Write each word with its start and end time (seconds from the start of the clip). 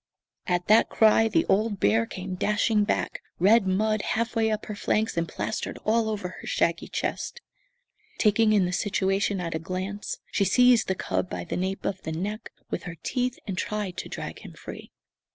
At 0.47 0.65
that 0.67 0.89
cry 0.89 1.27
the 1.27 1.45
old 1.45 1.79
bear 1.79 2.07
came 2.07 2.33
dashing 2.33 2.85
back, 2.85 3.21
red 3.37 3.67
mud 3.67 4.01
half 4.01 4.35
way 4.35 4.49
up 4.49 4.65
her 4.65 4.73
flanks 4.73 5.15
and 5.15 5.27
plastered 5.29 5.77
all 5.85 6.09
over 6.09 6.29
her 6.41 6.47
shaggy 6.47 6.87
chest. 6.87 7.39
Taking 8.17 8.51
in 8.51 8.65
the 8.65 8.73
situation 8.73 9.39
at 9.39 9.53
a 9.53 9.59
glance, 9.59 10.17
she 10.31 10.43
seized 10.43 10.87
the 10.87 10.95
cub 10.95 11.29
by 11.29 11.43
the 11.43 11.55
nape 11.55 11.85
of 11.85 12.01
the 12.01 12.11
neck 12.11 12.49
with 12.71 12.85
her 12.85 12.95
teeth, 13.03 13.37
and 13.45 13.55
tried 13.55 13.95
to 13.97 14.09
drag 14.09 14.39
him 14.39 14.53
free. 14.53 14.89